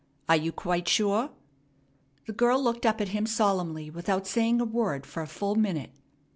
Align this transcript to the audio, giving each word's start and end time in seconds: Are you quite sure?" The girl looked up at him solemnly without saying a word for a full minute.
Are 0.27 0.35
you 0.35 0.51
quite 0.51 0.87
sure?" 0.87 1.29
The 2.25 2.33
girl 2.33 2.59
looked 2.59 2.87
up 2.87 3.01
at 3.01 3.09
him 3.09 3.27
solemnly 3.27 3.91
without 3.91 4.25
saying 4.25 4.59
a 4.59 4.65
word 4.65 5.05
for 5.05 5.21
a 5.21 5.27
full 5.27 5.53
minute. 5.53 5.91